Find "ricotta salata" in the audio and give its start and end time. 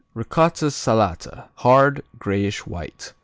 0.15-1.49